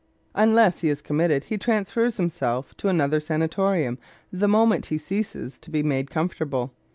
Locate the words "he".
0.79-0.89, 1.43-1.59, 4.87-4.97